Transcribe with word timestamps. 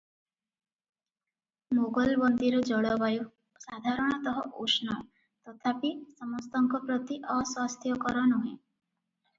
ମୋଗଲବନ୍ଦୀର 1.79 2.63
ଜଳବାୟୁ 2.71 3.27
ସାଧାରଣତଃ 3.67 4.41
ଉଷ୍ଣ; 4.65 4.99
ତଥାପି 5.51 5.95
ସମସ୍ତଙ୍କ 6.17 6.83
ପ୍ରତି 6.89 7.21
ଅସ୍ୱାସ୍ଥ୍ୟକର 7.37 8.29
ନୁହେ। 8.35 8.55